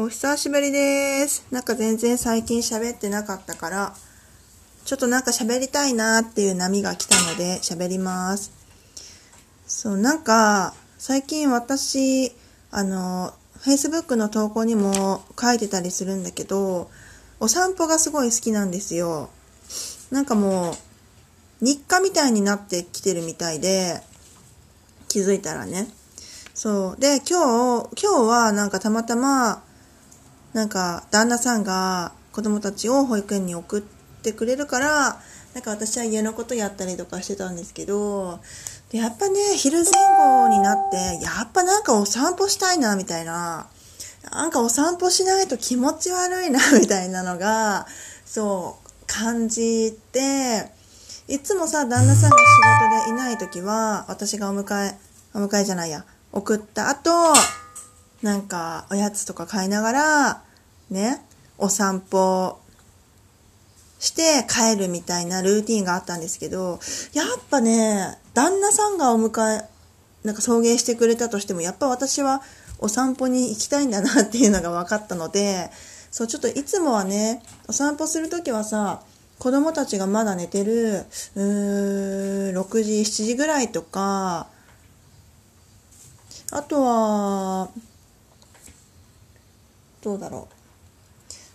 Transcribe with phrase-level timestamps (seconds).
[0.00, 1.44] お久しぶりです。
[1.50, 3.96] なんか全然最近喋ってなかったから、
[4.84, 8.52] ちょっとなんか喋りたいなっていう波が来たので喋ります。
[9.66, 12.30] そう、なんか最近私、
[12.70, 16.88] あの、Facebook の投稿にも書いてたりするんだけど、
[17.40, 19.30] お散歩がすごい好きなんですよ。
[20.12, 20.74] なんかもう、
[21.60, 24.00] 日課みたいになってきてるみたいで、
[25.08, 25.88] 気づいたらね。
[26.54, 27.00] そう。
[27.00, 29.64] で、今日、今日はなんかたまたま、
[30.58, 33.82] なんか旦那さんが子供たちを保育園に送っ
[34.22, 35.20] てくれるから、
[35.54, 38.40] なんか私は家のことやったりとかしてたんですけど、
[38.90, 43.68] で、やっぱね、昼前後になって、やっぱなんかお散歩したいな、みたいな。
[44.32, 47.86] なんかお散歩しないと気持ち悪いな、 みたいなのが、
[48.26, 50.72] そう、感じて、
[51.28, 54.98] いつもさ、旦那さんが仕事でいない時は、私がお迎え、
[55.34, 57.12] お迎えじゃないや、送った後、
[58.22, 60.47] なんか、おやつとか買いながら、
[60.90, 61.22] ね、
[61.58, 62.58] お散歩
[63.98, 66.78] して帰るみたいなルーティンがあったんですけど、
[67.12, 69.68] やっぱね、旦那さんがお迎え、
[70.24, 72.42] なんか送迎してくれたとしても、やっぱ私は
[72.78, 75.70] お散歩に行きたいんだなっていうのが分かったので、
[76.10, 79.02] そう、ちょっといつもはね、お散歩するときはさ、
[79.38, 84.48] 子供たちがまだ寝てる、うーん、6時、7時ぐらいとか、
[86.50, 87.68] あとは、
[90.02, 90.57] どうだろう。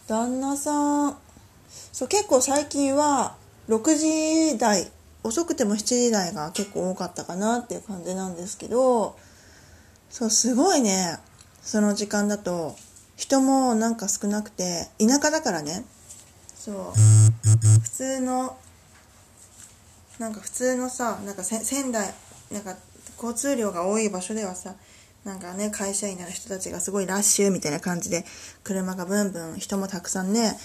[0.08, 1.18] 旦那さん、
[1.92, 3.36] そう、結構最近は
[3.70, 4.92] 6時台、
[5.23, 9.16] 遅くても7時台が結構多かったかなっていう感じなんですけど、
[10.09, 11.18] そう、すごいね、
[11.62, 12.76] その時間だと、
[13.16, 15.86] 人もなんか少なくて、田舎だからね、
[16.56, 16.76] そう、
[17.81, 18.58] 普通の、
[20.20, 22.14] なんか普通のさ、なんか仙台、
[22.52, 22.76] なんか
[23.16, 24.76] 交通量が多い場所ではさ、
[25.26, 28.26] なんかね、会社員の人たちがすごいラッシュみたいな感じで、
[28.64, 30.58] 車がブンブン、人もたくさんね、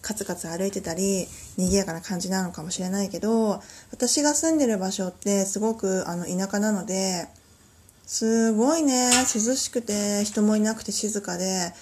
[0.00, 1.26] カツカツ歩いてたり、
[1.58, 7.26] 賑やかな感じなのかもしれないけど、私が住んでる場所ってすごくあの田舎なので、
[8.06, 11.72] すごいね、涼しくて人もいなくて静かで、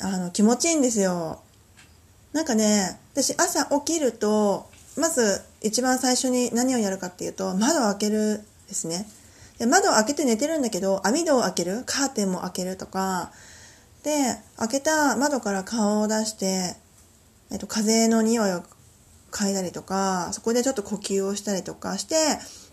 [0.00, 1.40] あの、気持ちいいんですよ。
[2.32, 9.08] なんかね、私朝起きると、まず一番最初に何をやるかっていうと、窓を開けるですね。
[9.58, 11.82] で窓を開けて寝てるんだけど、網戸を開ける？
[11.84, 13.32] カーテンも開けるとか、
[14.04, 16.76] で、開けた窓から顔を出して、
[17.50, 18.62] えっと、風の匂いを
[19.30, 22.16] 嗅いだりとか、そこでちょっと呼吸をしたりとかして、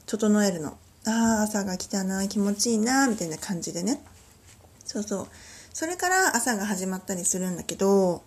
[0.06, 0.78] 整えるの。
[1.07, 4.01] ああ、朝が来たな、気持ちいいな、みたいな感じでね。
[4.85, 5.28] そうそう。
[5.74, 8.24] それから朝が始まったりするんだけど、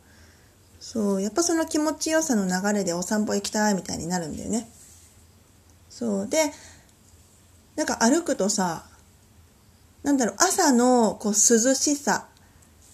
[0.80, 4.68] そう、やっぱその気持ちよさの流れでお散歩行きたいみたいになるんだよね。
[5.88, 6.28] そう。
[6.28, 6.52] で、
[7.78, 8.86] なんか歩くとさ、
[10.02, 12.26] なんだろう、朝のこう涼しさ、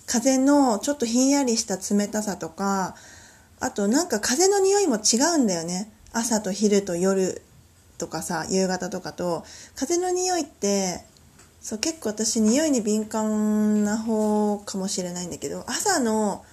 [0.04, 2.94] 風のちょっとひんやりした冷たさとか、
[3.60, 5.90] あとなんか風の匂いも違うんだよね。
[6.12, 7.40] 朝と昼と夜
[7.96, 9.46] とかさ、夕方とかと。
[9.74, 11.02] 風の匂いって、
[11.62, 16.44] そう結構私匂いに敏感な方かもしれないんだけど、朝の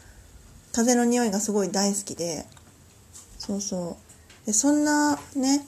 [0.71, 2.45] 風の匂いがすごい大好きで、
[3.37, 3.97] そうそ
[4.43, 4.45] う。
[4.45, 5.67] で、そんなね、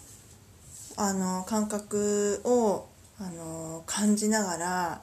[0.96, 2.88] あの、感覚を、
[3.20, 5.02] あの、感じながら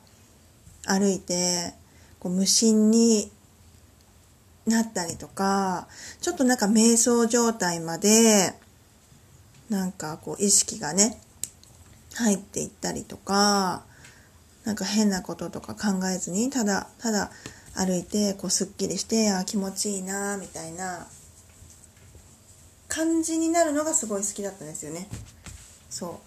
[0.86, 1.74] 歩いて、
[2.18, 3.30] こう無心に
[4.66, 5.88] なったりとか、
[6.20, 8.54] ちょっとなんか瞑想状態まで、
[9.68, 11.20] なんかこう意識がね、
[12.14, 13.84] 入っていったりとか、
[14.64, 17.30] なんか変なこととか考えずに、ただ、ただ
[17.74, 21.06] 歩いて、こうすっきりして、あ、気持ちいいな、みたいな
[22.88, 25.08] 感じになるのがすごい好きだったんですよね。
[25.90, 26.20] そ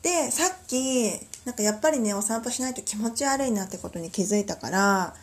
[0.00, 0.04] う。
[0.04, 1.10] で、さっき、
[1.44, 5.14] なんかやっぱりね、お散歩しないと気持ち悪いなってことに気づいたから、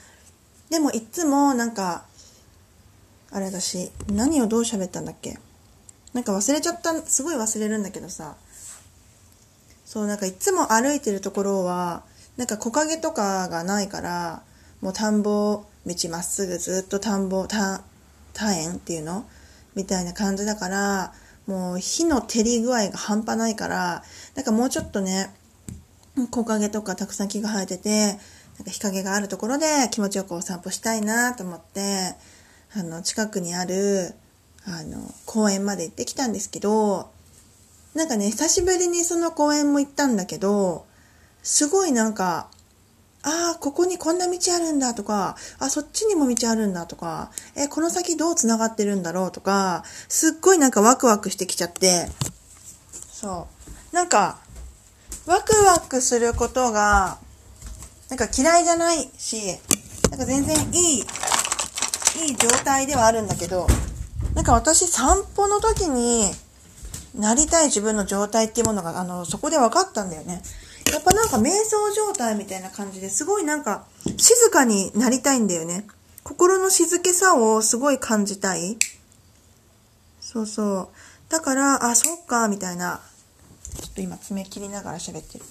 [0.69, 2.05] でもいつもなんか、
[3.31, 5.39] あれ私、何をどう喋ったんだっけ？
[6.13, 8.35] なんか忘れちゃった、すごい忘れるんだけどさ、
[9.85, 12.03] そう、なんかいつも歩いてるところは、
[12.37, 14.41] なんか木陰とかがないから、
[14.81, 17.81] もう田んぼ道まっすぐずっと田んぼ、田、
[18.34, 19.25] 田園っていうの？
[19.75, 21.13] みたいな感じだから、
[21.47, 24.03] もう火の照り具合が半端ないから、
[24.35, 25.33] なんかもうちょっとね、
[26.31, 28.17] 木陰とかたくさん木が生えてて、
[28.57, 32.15] なんか日陰があるところで気持ちよくお散歩したいなと思って、
[32.73, 34.13] あの、近くにある、
[34.65, 37.09] あの、公園まで行ってきたんですけど、
[37.93, 40.85] なんかね、久しぶりにその公園も行ったんだけど、
[41.43, 42.49] すごいなんか、
[43.27, 52.07] ああ、ここにこんな道あるんだとか、あ、そっちにも道あるんだとか、え、この先どう繋がってるんだろうとか、すっごいなんかワクワクしてきちゃって、
[53.11, 53.47] そ
[53.91, 53.95] う。
[53.95, 54.37] なんか、
[55.25, 57.17] ワクワクすることが、
[58.09, 59.57] なんか嫌いじゃないし、
[60.11, 63.66] なんか全然いい、いい状態ではあるんだけど、
[64.35, 66.31] なんか私散歩の時に
[67.16, 70.43] なりたい自分の状態っていうものが、あの、そこで分かったんだよね。
[70.91, 73.85] やっぱなんか瞑想状態みたいな感じですごいなんか
[74.17, 75.85] 静かになりたいんだよね。
[76.23, 78.78] 心の静けさをすごい感じたい。
[80.20, 80.87] そうそう。
[81.29, 83.02] だから、あ、そっか、みたいな。
[83.79, 85.46] ちょっと今爪切りながら喋ってる。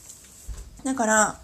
[0.83, 1.41] だから、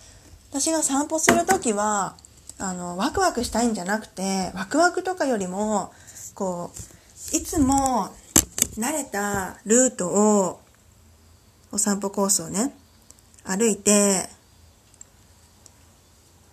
[0.50, 2.16] 私が散歩するときは、
[2.58, 5.92] あの、ワクワクしたいんじゃなくて、ワクワクとかよりも、
[6.34, 6.72] こ
[7.32, 8.10] う、いつも
[8.76, 10.60] 慣れたルートを、
[11.70, 12.74] お散歩コースをね、
[13.56, 14.28] 歩いて、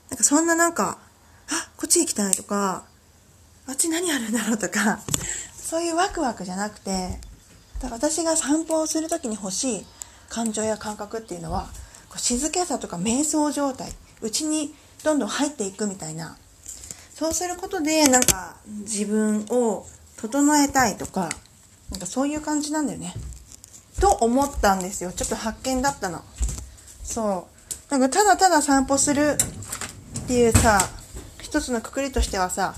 [0.09, 0.97] なんかそんななんか、
[1.49, 2.85] あ、こっち行きたいとか、
[3.67, 4.99] あっち何あるんだろうとか、
[5.55, 7.19] そういうワクワクじゃなくて、
[7.81, 9.85] だから私が散歩をする時に欲しい
[10.29, 11.67] 感情や感覚っていうのは
[12.09, 13.91] こう静けさとか瞑想状態
[14.21, 14.73] うちに
[15.03, 16.37] どんどん入っていくみたいな
[17.13, 19.85] そうすることでなんか自分を
[20.17, 21.29] 整えたいとか
[21.91, 23.13] なんかそういう感じなんだよね。
[24.01, 25.11] と思ったんですよ。
[25.11, 26.21] ちょっと発見だったの。
[27.07, 27.47] そ
[27.89, 29.37] うなんかただただ散歩する
[30.25, 30.79] っていうさ
[31.41, 32.75] 一つのくくりとしてはさ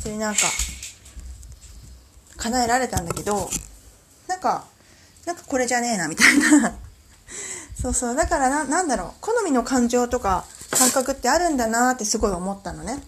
[0.00, 0.40] それなんか
[2.38, 3.48] 叶えられたんだけど
[4.28, 4.64] なんか、
[5.26, 6.76] なんかこれじゃねえな、みたいな。
[7.80, 8.14] そうそう。
[8.14, 9.12] だからな、なんだろう。
[9.20, 13.02] 好みの感情とか感覚ってあるんだなってすごい思ったのね。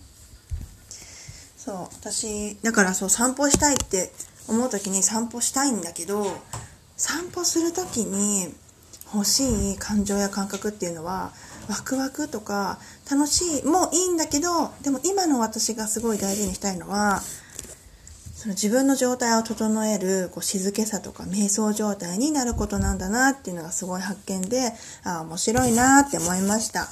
[1.59, 1.77] そう。
[2.01, 4.13] 私、だからそう、散歩したいって
[4.49, 6.41] 思う時に散歩したいんだけど、
[6.97, 8.55] 散歩する時に
[9.13, 11.33] 欲しい感情や感覚っていうのは、
[11.69, 12.79] ワクワクとか
[13.11, 17.23] 楽しいもいいんだけど、でも今の私がすごい大事にしたいのは、
[18.35, 24.73] その自分の状態を整えるこう静けさとか瞑想状態になることなんだなっていうのがすごい発見で、
[25.05, 26.89] ああ、面白いなって思いました。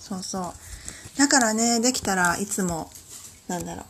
[0.00, 1.18] そうそう。
[1.18, 2.90] だからね、できたらいつも、
[3.48, 3.84] なんだろ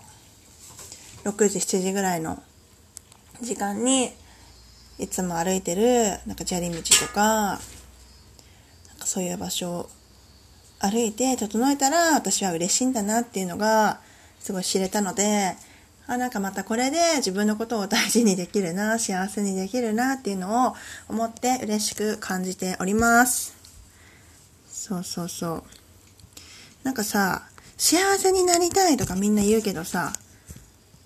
[1.24, 2.42] う、6時、7時ぐらいの
[3.40, 4.12] 時間に、
[4.98, 7.58] いつも歩いてる、なんか砂利道とか、なん
[8.98, 9.90] かそういう場所を
[10.78, 14.00] 歩いて整えたら私は嬉しいんだなっていうのが
[14.40, 15.56] すごい知れたので、
[16.06, 20.74] あ、なんかまたこれで自分のことを大事にできるな、幸せにできるなっていうのを
[21.08, 23.56] 思って嬉しく感じております。
[24.68, 25.64] そうそうそう。
[26.84, 30.12] なんかさ、幸せになりたいとかみんな言うけどさ、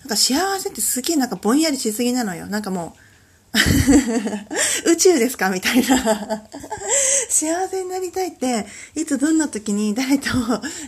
[0.01, 2.47] なんか幸せってすげえなんかぼんやりしすぎなのよ。
[2.47, 3.10] なんかもう、
[4.87, 5.51] 宇宙ですか？
[5.51, 6.45] みたいな。
[7.29, 10.29] 幸せになりたいって、いつどんな時に誰と、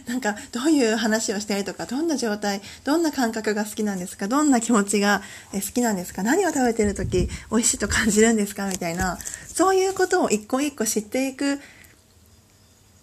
[0.06, 4.29] なんかどういう話をしたりとか、どんな状態、どんな感覚が好きなんですか？
[4.29, 5.23] どんな気持ちが
[5.53, 6.23] 好きなんですか？
[6.23, 8.69] 何を食べてる時美味しいと感じるんですか？
[8.69, 9.19] みたいな、
[9.53, 11.61] そういうことを一個一個知っていく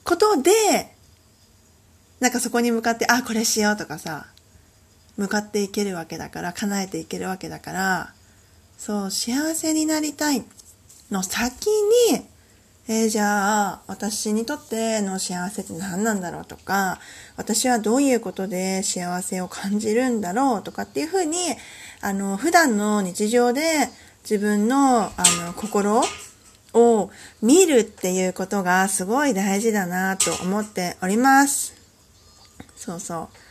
[0.04, 0.52] ことで、
[2.22, 4.28] なんかそこに向かって、あ、これしようとかさ、
[5.18, 8.14] 向かっていけるわけだから、叶えていけるわけだから、
[8.80, 10.42] そう、幸せになりたい
[11.12, 12.26] の先に、
[12.88, 16.98] えー、じゃあ、私にとっての幸せって何なんだろうとか、
[17.36, 21.38] 私はどういうことで幸せを感じるんだろうとかっていうふうに、
[22.00, 23.90] あの、普段の日常で
[24.24, 25.14] 自分の、あ
[25.46, 26.02] の、心
[26.74, 27.12] を
[27.42, 31.76] 見るっていうことがすごい大事だなと思っております。
[32.78, 33.49] そうそう。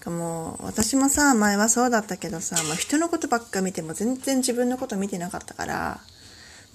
[0.00, 6.00] かもう、私もさ、前はそうだったけどさ、もう人のことばっか見ても全然自分のこと見てなかったから、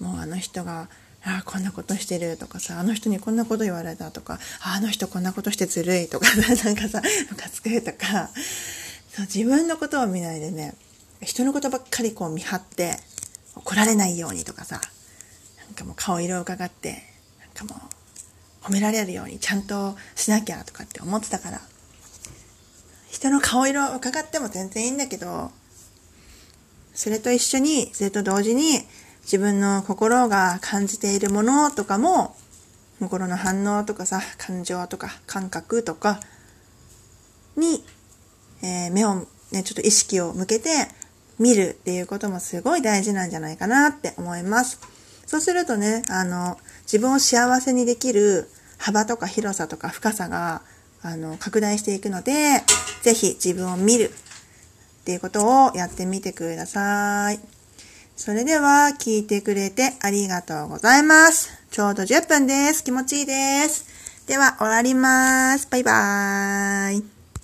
[0.00, 0.88] もうあの人が、
[1.24, 6.28] ああ、こんなことしてるとかさ、あの人にこんなこと言われたとか、あの人こんなことしてずるいとか、
[6.64, 8.30] なんかさ、ムカつくとか、
[9.14, 10.74] そう自分のことを見ないでね、
[11.20, 12.98] 人のことばっかりこう見張って、
[13.56, 14.80] 怒られないようにとかさ、
[15.66, 17.02] なんかもう顔色を伺って、
[17.40, 17.80] なんかも
[18.62, 21.60] う褒められるようにちゃんとしなきゃとかって思ってたから、
[23.16, 25.50] 人の顔色を伺っても全然いいんだけど、
[26.94, 28.80] それと一緒に、それと同時に、
[29.22, 32.36] 自分の心が感じているものとかも、
[33.00, 36.20] 心の反応とかさ、感情とか感覚とか
[37.56, 37.82] に、
[38.62, 40.68] えー、目をね、ちょっと意識を向けて
[41.38, 44.78] 見るっていうこともすごい大事なんじゃないかなって思います。
[45.24, 50.60] そうするとね、あの、自分を幸せにできる幅とか広さとか深さが
[51.02, 52.32] あの、拡大していくので、
[53.02, 57.40] ぜひ自分を見るっていうことをやってみてください。
[58.16, 61.50] それでは、聞いてくれてありがとうございます。
[61.70, 62.82] ちょうど10分です。
[62.82, 63.84] 気持ちいいです。
[64.26, 65.68] では、終わります。
[65.70, 67.15] バイバーイ。